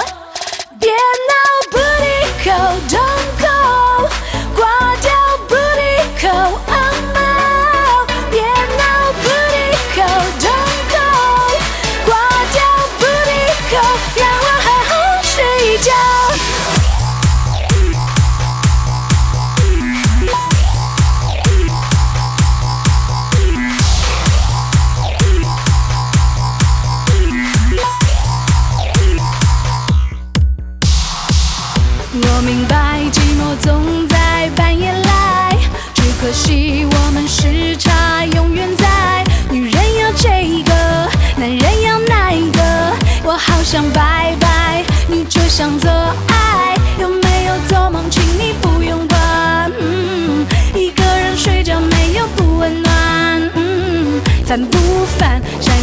[0.79, 1.33] 别闹，
[1.71, 2.05] 不离
[2.43, 3.00] 口。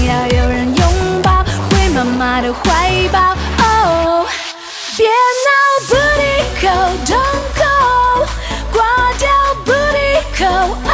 [0.08, 3.36] 要有人拥抱，回妈妈的怀抱。
[3.62, 4.26] 哦。
[4.96, 5.48] 别闹
[5.88, 6.24] ，Booty
[6.60, 8.26] call，Don't call，
[8.72, 8.78] 挂
[9.18, 9.28] 掉
[9.64, 10.87] ，Booty call，Oh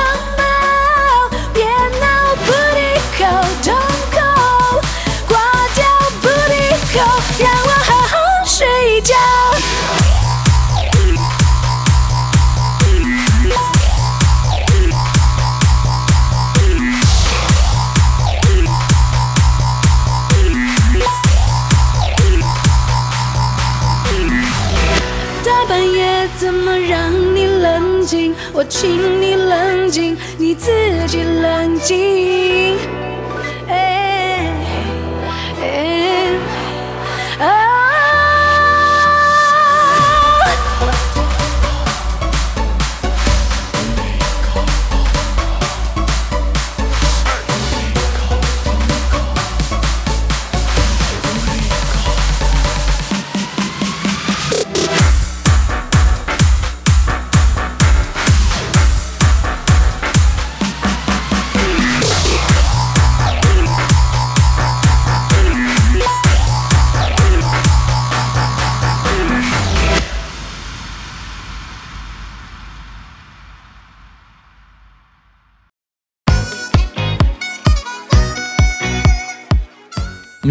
[28.85, 30.71] 请你冷静，你自
[31.09, 32.77] 己冷静。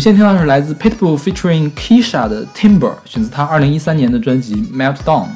[0.04, 5.28] 先听到的是来自 Pitbull featuring Keisha 的 Timber，选自他2013年的专辑 Meltdown。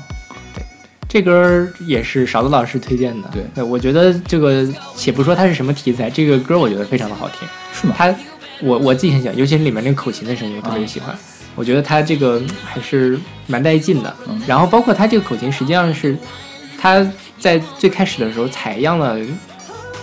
[0.53, 0.61] 对
[1.07, 3.30] 这歌儿也是勺子老师推荐的。
[3.55, 7.47] 对我觉得这个，且不说它是什么题材，这个歌我觉得非常的好听。
[7.72, 7.95] 是吗？
[7.97, 8.13] 它，
[8.61, 11.18] 我我自己很喜欢，尤其是里面那个口琴的声音，我特别喜欢。
[11.55, 14.13] 我觉得它这个还是蛮带劲的。
[14.28, 16.13] 嗯然后包括它这个口琴，实际上是
[16.78, 17.09] 它
[17.39, 19.18] 在最开始的时候采样了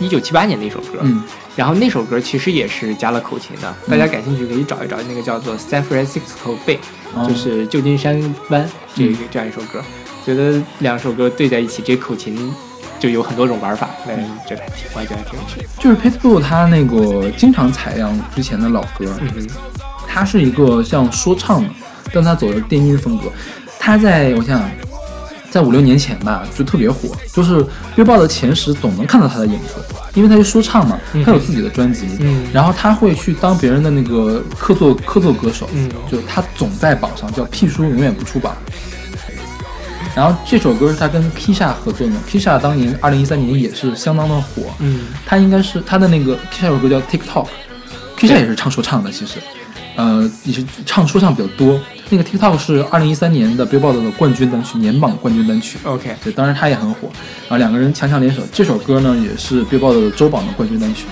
[0.01, 1.01] 1978年的一首歌。
[1.03, 1.23] 嗯
[1.57, 6.77] 然后那首歌其实也是加了口琴的，大家感兴趣可以找一找，那个叫做《San Francisco Bay》，
[7.15, 9.83] 哦就是旧金山湾这个这样一首歌。
[10.25, 12.53] 觉得两首歌对在一起，这口琴
[12.99, 14.17] 就有很多种玩法，那
[14.49, 15.69] 觉得还挺，我还觉得还挺有趣的。
[15.79, 19.47] 就是 Pitbull 他那个经常采样之前的老歌，嗯哼，
[20.09, 21.69] 他是一个像说唱的，
[22.13, 23.31] 但他走的电音风格。
[23.79, 24.71] 他在我想想，
[25.55, 29.77] 在五六年前吧，就特别火，就是 Billboard 的前十总能看到他的影子，
[30.15, 38.57] 因为他是说唱嘛，他有自己的专辑，嗯然后他会去当别人的那个客座客座歌手，嗯就他总在榜上，叫屁叔永远不出榜。
[40.13, 49.35] 然后这首歌是他跟 Kisha 合作的，Kisha 当年二零一三年也是相当的火，嗯他应该是他的那个 Kisha 有首歌叫 TikTok，Kisha 也是唱说唱的，其实，
[49.97, 51.81] 呃，也是唱说唱比较多。
[52.11, 55.79] 那个 TikTok 是二零一三年的 Billboard 的冠军单曲，年榜冠军单曲。
[55.85, 57.09] ，OK，对，当然他也很火，
[57.49, 58.43] 然后两个人强强联手。
[58.53, 61.07] 这首歌呢也是 Billboard 的周榜的冠军单曲。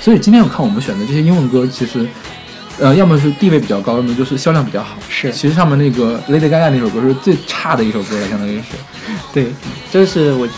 [0.00, 2.08] 所以今天我看我们选的这些英文歌，其实，
[2.78, 4.96] 呃，要么是地位比较高，要么就是销量比较好。
[5.08, 8.64] 是其实上面那个 Lady Gaga 那首歌是最差的一首歌了，相当于是。
[9.34, 9.52] 对，
[9.90, 10.48] 就是我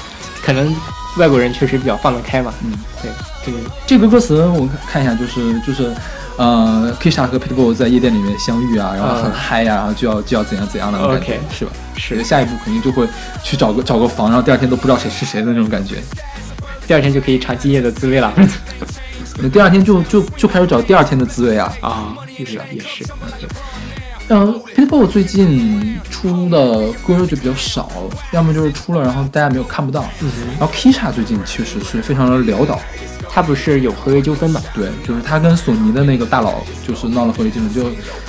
[0.43, 0.75] 可能
[1.17, 2.53] 外国人确实比较放得开嘛。
[2.63, 3.11] 嗯，对，
[3.45, 5.91] 这个这个歌词我们看一下，就是就是，
[6.39, 11.73] 呃，Kisha 和 Pitbull 在夜店里面相遇啊，然后很嗯嗨呀、然后就要就要怎样怎样的感觉 OK 是吧？
[11.97, 13.07] 是下一步肯定就会
[13.43, 15.97] 去找个找个房，然后第二天都不知道谁是谁的那种感觉。
[16.87, 18.33] 第二天就可以尝今夜的滋味了。
[19.43, 21.73] 那第二天就就就开始找第二天的滋味啊。
[21.81, 23.05] 啊，也是也是，
[24.29, 27.91] 然后 Pitbull 最近出的歌就比较少，
[28.33, 30.05] 要么就是出了然后大家没有看不到。
[30.21, 32.79] 嗯然后 Kisha 最近确实是非常的潦倒，
[33.31, 34.61] 他不是有合约纠纷嘛？
[34.75, 37.85] 对，就是他跟索尼的那个大佬就是闹了合约纠纷，就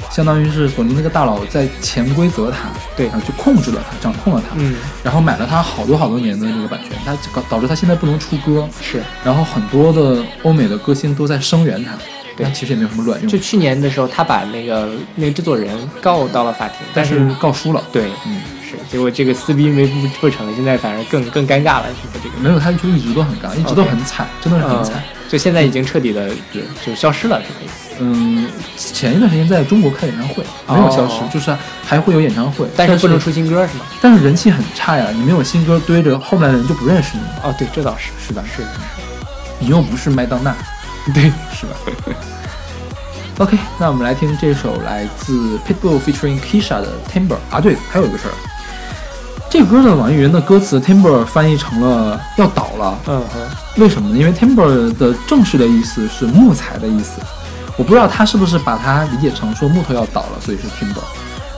[0.10, 9.02] 相当于是索尼那个大佬在潜规则他，对然后去控制了他，掌控了他，嗯，然后买了他好多好多年的这个版权，他导导致他现在不能出歌，是。
[9.24, 11.92] 然后很多的欧美的歌星都在声援他，
[12.40, 22.14] 对但其实也没有什么卵用，就去年的时候，他把那个那个制作人告到了法庭，但但是是告输了，对，嗯，是，结果这个撕逼没不不成，现在反而更更尴尬了，是吧？
[22.24, 24.96] 这个没有他就一直都很尬，一直都很惨，真的是很惨。
[24.96, 27.72] 嗯就现在已经彻底的就就消失了，是吧？
[28.00, 33.86] 嗯，前一段时间在中国开演唱会，没有消失，哦就是还会有演唱会，但是是不能出新歌是吗？
[34.02, 38.44] 但是人气很差呀，你没有新歌堆着，后面的人就不认识你，哦，对，这倒是，是的？
[38.48, 38.70] 是的，
[39.60, 40.56] 你又不是麦当娜，
[41.14, 41.74] 对，是吧？
[43.40, 48.34] OK，那我们来听这首来自 Pitbull featuring Kisha 的 Timber 啊，对，还有一个事儿，
[49.50, 54.18] 这个歌的网易云的歌词 Timber 翻译成了要倒了，嗯哼，为什么呢？
[54.18, 57.22] 因为 timber 的正式的意思是木材的意思，
[57.78, 61.02] 我不知道他是不是把它理解成说木头要倒了，所以是 timber。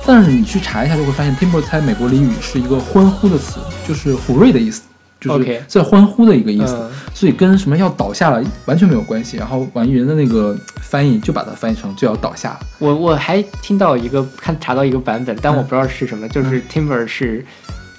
[0.05, 4.81] 但是你去查一下就会发现，timber 在美国俚语是一个欢呼的词，就是虎瑞的意思，
[5.21, 9.37] 就是在欢呼的一个意思嗯所以跟什么要倒下了完全没有关系。
[9.37, 12.59] 然后网易云的那个翻译就把它翻译成就要倒下了。
[12.79, 17.45] 我我还听到一个看查到一个版本，但我不知道是什么，就是 timber 是，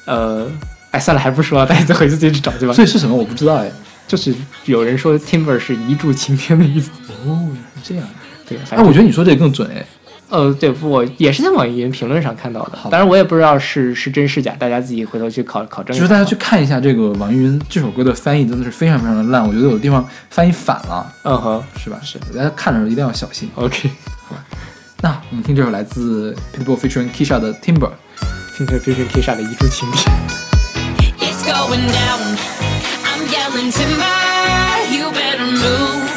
[0.06, 0.50] 呃，
[0.90, 2.72] 哎，算了，还不说了，大家再回去自己去找去吧。
[2.72, 3.70] 所以是什么我不知道哎。
[4.08, 6.90] 就是有人说 timber 是一柱擎天的意思，
[7.24, 7.48] 哦，
[7.82, 8.04] 这样。
[8.48, 9.86] 对，反哎，正我觉得你说这个更准哎。
[10.32, 15.94] 呃，对，我也是在网易云评论上看到的好，当然我也不知道是是真是假，大家自己回头去考考证。
[15.94, 21.06] 就是大家去看一下这个网易云这首歌的翻译真的是非常非常的烂，我觉得有的地方翻译反了。
[21.24, 22.00] 嗯哼是吧？
[22.02, 23.50] 是，大家看的时候一定要小心。
[23.56, 23.90] ，OK，
[25.02, 27.90] 那我们听这首来自 Pitbull featuring Kisha 的 Timber。
[28.56, 30.14] 听着非常 Kisha 的一柱擎天。
[31.18, 32.38] It's going down.
[33.04, 34.06] I'm yelling timber.
[34.90, 36.08] You better move.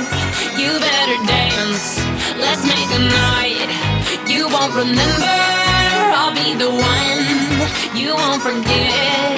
[0.57, 1.99] You better dance.
[2.39, 3.44] Let's make a night.
[4.35, 5.31] You won't remember.
[6.19, 7.95] I'll be the one.
[7.95, 9.34] You won't forget.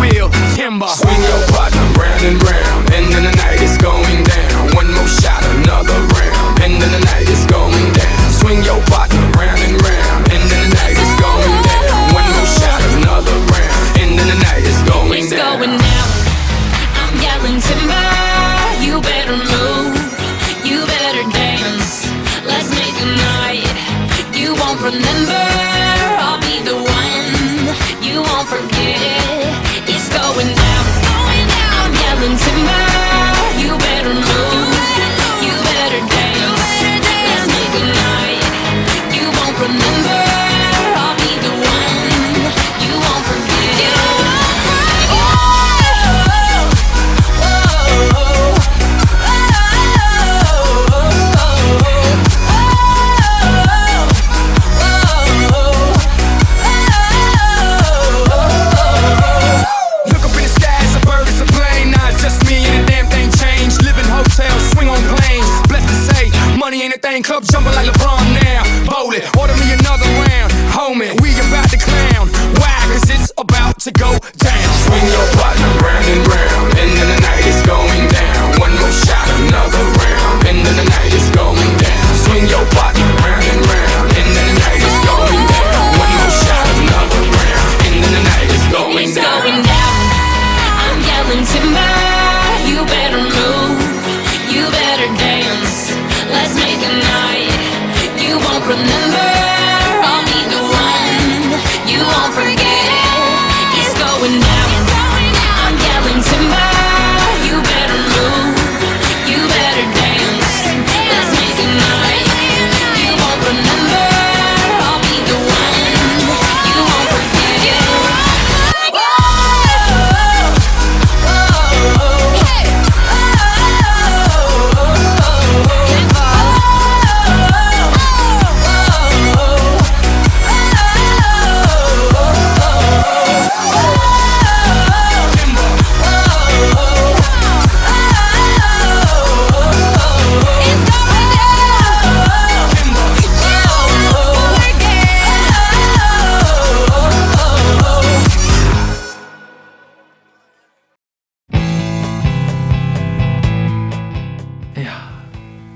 [0.00, 0.88] wheel, timber.
[0.88, 4.74] Swing your partner round and round, and then the night is going down.
[4.74, 8.30] One more shot, another round, and then the night is going down.
[8.30, 9.23] Swing your partner.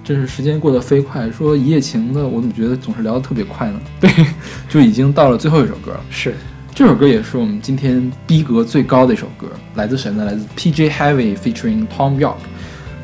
[0.08, 1.30] 真是时间过得飞快。
[1.30, 3.78] 说一夜情的，我怎么觉得总是聊得特别快呢？
[4.00, 4.10] 对，
[4.66, 6.00] 就已经到了最后一首歌了。
[6.08, 6.34] 是
[6.74, 10.24] 这首歌也是我们今天逼格最高的一首歌，来自谁呢？
[10.24, 10.88] 来自 P.J.
[10.88, 12.38] Harvey featuring Tom York。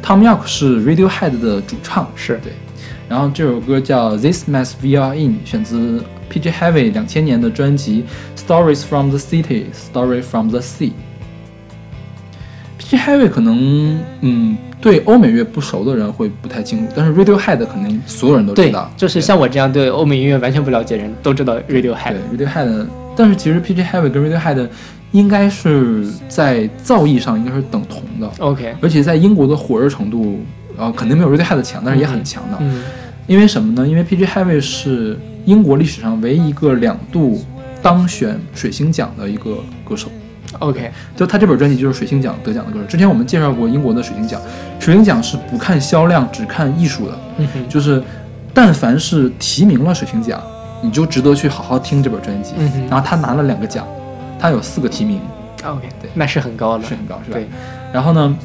[0.02, 2.54] Tom York 是 Radiohead 的主唱，是对。
[3.06, 6.52] 然后这首歌叫 This Mess We Are In，选自 P.J.
[6.52, 10.92] Harvey 两千年的专辑 Stories from the City, Story from the Sea。
[12.78, 12.96] P.J.
[12.96, 22.16] Harvey 可能嗯对欧美乐不熟的人会不太清楚，但是 Radiohead 肯定所有人都知道，，就是像我这样对欧美音乐完全不了解的人都知道 Radiohead。
[22.36, 24.68] 对 Radiohead，但是其实 PG Harvey 跟 Radiohead
[25.12, 30.40] 应该是在造诣上应该是等同的，OK，而且在英国的火热程度，
[30.76, 32.58] 呃，肯定没有 Radiohead 强，但是也很强的。
[32.60, 32.82] 嗯，
[33.26, 33.88] 因为什么呢？
[33.88, 37.42] 因为 PG Harvey 是英国历史上唯一一个两度
[37.80, 40.10] 当选水星奖的一个歌手。
[40.60, 42.78] OK，就他这本专辑就是水星奖得奖的歌。
[42.84, 44.40] 之前我们介绍过英国的水星奖，
[44.78, 47.18] 水星奖是不看销量，只看艺术的。
[47.38, 48.02] 嗯哼，就是
[48.52, 50.40] 但凡是提名了水星奖，
[50.82, 52.52] 你就值得去好好听这本专辑。
[52.56, 53.86] 嗯哼然后他拿了两个奖，
[54.38, 55.20] 他有四个提名
[55.64, 57.36] ，OK，对那是很高了，是很高，是吧？
[57.36, 57.48] 对，
[57.92, 58.36] 然后呢，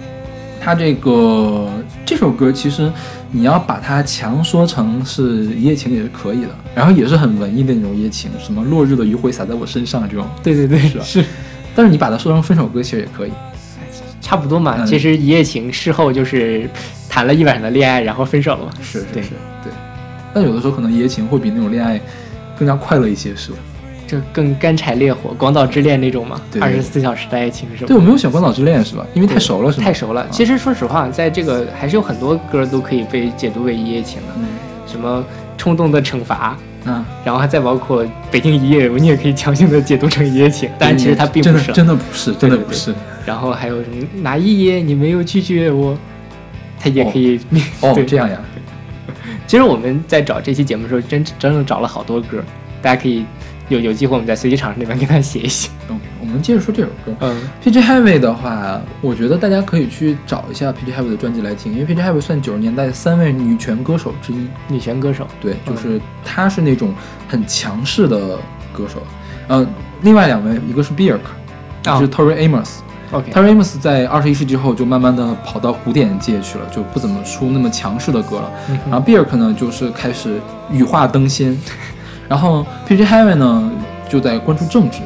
[0.60, 1.70] 他这个
[2.04, 2.92] 这首歌其实
[3.32, 10.26] 你要把它强说成是一夜情也是可以的，然后也是很文艺的那种一夜情，什么落日的余晖洒在我身上这种。
[10.42, 11.24] 对对对，是吧是
[11.76, 13.32] 但是你把它说成分手歌其实也可以。
[14.22, 14.76] 差不多嘛。
[14.80, 16.70] 嗯其实一夜情事后就是
[17.10, 18.72] 谈了一晚上的恋爱，然后分手了嘛。
[18.78, 19.30] 对是是是，
[19.64, 19.72] 对。
[20.34, 22.00] 但有的时候可能一夜情会比那种恋爱
[22.58, 23.58] 更加快乐一些，是吧？
[24.06, 27.88] 就更干柴烈火，广岛之恋那种嘛，二十四小时的爱情是吧？
[27.88, 29.06] 对，我没有选《广岛之恋》是吧？
[29.14, 29.86] 因为太熟了，是吗？
[29.86, 30.28] 太熟了。
[30.32, 34.46] 其实说实话，在这个还是有很多歌都可以被解读为一夜情的，嗯
[34.88, 35.24] 什么
[35.58, 41.72] 冲动的惩罚，啊，然后还再包括北京一夜游，你也可以强行的解读成一夜情，但其实它并不是。
[41.72, 42.94] 真的不是，真的不是。
[43.26, 45.98] 然后还有什么哪一夜你没有拒绝我，
[46.80, 47.40] 它也可以。
[47.82, 48.40] 哦对，这样呀。
[49.46, 52.44] 其实我们在找这期节目的时候，真真正找了好多歌，
[52.82, 53.26] 大家可以
[53.70, 55.70] 有有机会我们在随机场那边给他写一写。
[55.88, 57.16] OK，我们接着说这首歌。
[57.22, 64.48] 嗯，PG Harvey 的话，我觉得大家可以去找一下 PG Harvey 的专辑来听，因为 PG Harvey 算九十年代三位女权歌手之一。
[64.68, 66.94] 女权歌手，对，就是她是那种
[67.28, 68.38] 很强势的
[68.74, 69.02] 歌手。
[69.48, 69.66] 呃，
[70.02, 71.20] 另外两位，一个是 Bjork，
[71.86, 72.70] 啊是 Tori Amos。
[73.12, 78.52] OK，Tori Amos 在二十一世纪后就慢慢的跑到古典界去了，就不怎么出那么强势的歌了。
[78.70, 80.40] 嗯然后 Bjork 呢，就是开始
[80.72, 81.58] 羽化登仙。
[82.30, 83.04] 然后 P.J.
[83.04, 83.72] Harvey 呢，
[84.08, 85.00] 就在关注政治。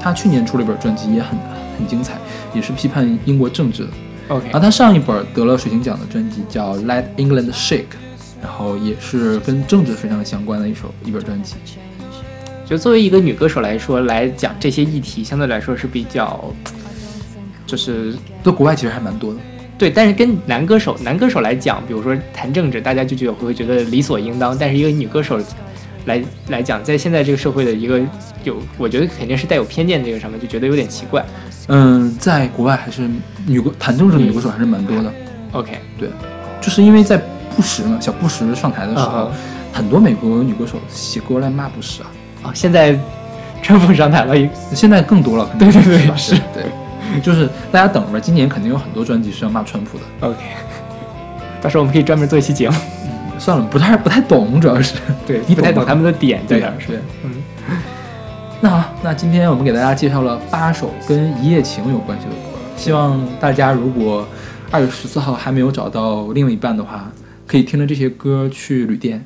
[0.00, 1.38] 他去年出了一本专辑，也很
[1.78, 2.14] 很精彩，
[2.52, 3.90] 也是批判英国政治的。
[4.28, 7.78] OK，然后他上一本得了水晶奖的专辑叫《Let England Shake》，
[8.42, 11.54] 然后也是跟政治非常相关的一首一本专辑。
[12.64, 16.42] 就作为一个女歌手来说，来讲这些议题，相对来说是比较，
[17.66, 19.38] 就是在国外其实还蛮多的。
[19.76, 25.38] 对，但是跟男歌手男歌手来讲，比如说谈政治，大家就觉得会觉得理所应当，但是一个女歌手
[26.06, 28.00] 来来讲，在现在这个社会的一个
[28.44, 31.24] 有，我觉得肯定是带有偏见这个上面，就觉得有点奇怪。
[31.68, 33.08] 嗯，在国外还是
[33.46, 35.12] 女歌谈政治的女歌手还是蛮多的。
[35.52, 36.08] OK，对，
[36.60, 37.16] 就是因为在
[37.54, 39.32] 布什嘛，小布什上台的时候，嗯
[39.72, 42.10] 很多美国女歌手写歌来骂布什啊。
[42.42, 42.98] 啊，现在
[43.62, 44.34] 川普上台了，
[44.74, 50.04] 现在更多了，对对对是对，就是大家等着吧，今年肯定有很多专辑是要骂川普的。
[50.20, 50.38] OK，
[51.60, 52.76] 到时候我们可以专门做一期节目。
[53.38, 54.94] 算了，不太不太懂，主要是
[55.26, 56.74] 对，你不太懂他们的点在对哪儿。
[56.86, 56.98] 对。
[57.24, 57.42] 嗯，
[58.60, 64.26] 那好，那今天我们给大家介绍了八首跟一夜情有关系的歌，希望大家如果
[64.70, 67.10] 二月十四号还没有找到另一半的话，
[67.46, 69.24] 可以听着这些歌去旅店。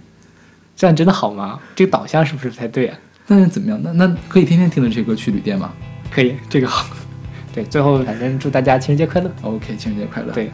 [0.75, 1.59] 这样真的好吗？
[1.75, 2.99] 这个导向是不是不太对啊？
[3.29, 3.81] 那是怎么样？
[3.83, 5.73] 那那可以天天听着这些歌去旅店吗
[6.11, 6.87] 可以，这个好。
[7.53, 9.31] 对，最后反正祝大家情人节快乐。
[9.43, 10.33] ？OK，情人节快乐。
[10.33, 10.51] 对，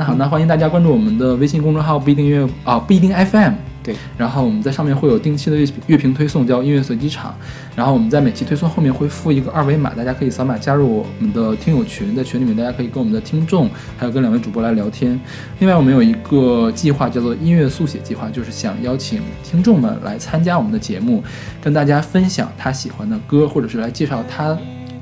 [0.00, 3.52] 那好，那欢迎大家关注我们的微信公众号不一定乐啊不一定 FM。
[3.82, 7.34] 对，然后我们在上面会有定期的乐乐评推送，叫音乐随机场。
[7.76, 15.20] 然后我们在每期推送后面会附一个二维码，大家可以扫码加入我们的听友群，在群里面大家可以跟我们的听众，还有跟两位主播来聊天。
[15.58, 21.22] 另外，我们有一个计划叫做音乐速写计划，就是想邀请听众们来参加我们的节目，
[21.62, 24.56] 跟大家分享他喜欢的歌，或者是来介绍他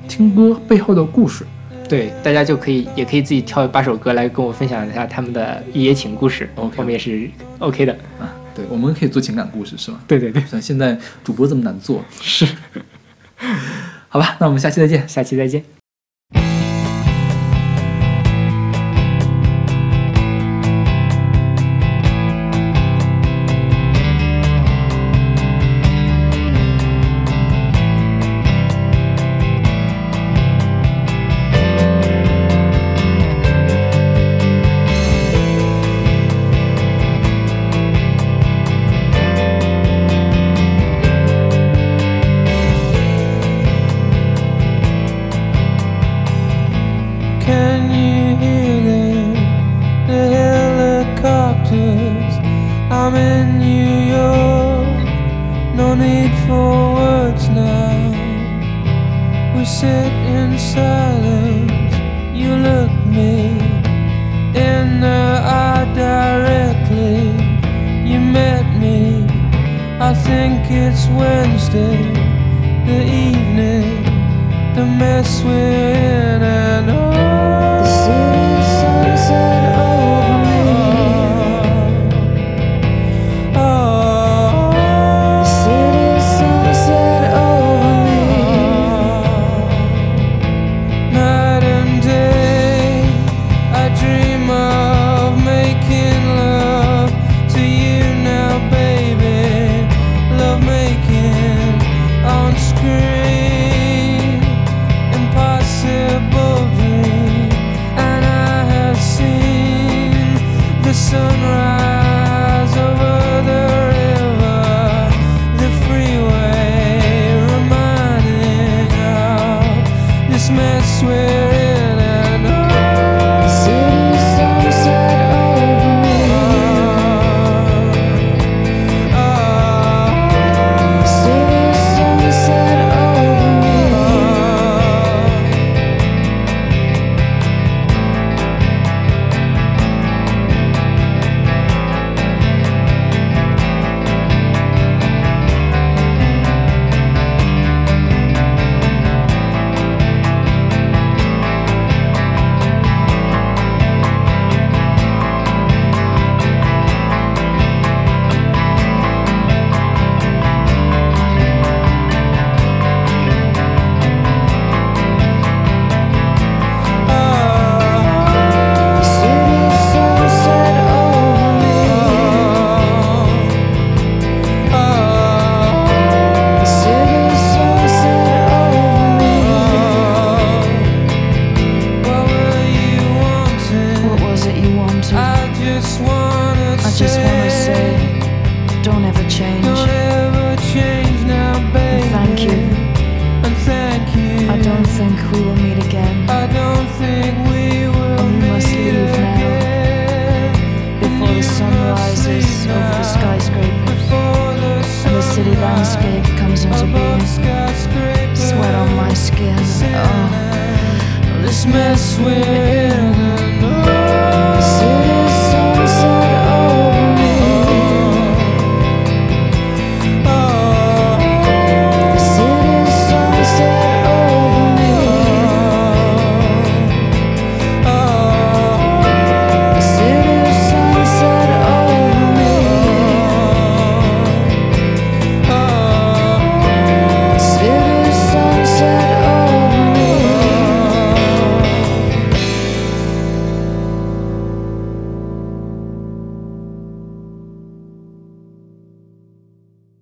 [0.09, 1.47] 听歌背后的故事。
[1.89, 6.49] 对，大家就可以也可以自己挑八首歌来跟我分享一下他们的一夜情故事。
[6.55, 7.93] 我们也是 OK 的。
[8.21, 9.99] 啊，对，我们可以做情感故事，是吗？
[10.07, 12.47] 对对对，像现在主播这么难做，是。
[14.09, 15.09] 好吧，那我们下期再见。
[15.09, 15.78] 下期再见。